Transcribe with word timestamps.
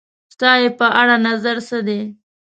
ستا 0.33 0.51
یی 0.61 0.69
په 0.79 0.87
اړه 1.01 1.15
نظر 1.27 1.57
څه 1.67 1.77
دی؟ 1.87 2.01